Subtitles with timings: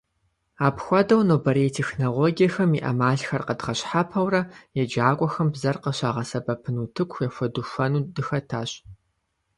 [0.67, 4.41] Апхуэдэу, нобэрей технологиехэм и Ӏэмалхэр къэдгъэщхьэпэурэ
[4.81, 8.71] еджакӀуэхэм бзэр къыщагъэсэбэпын утыку яхуэдухуэну дыхэтащ.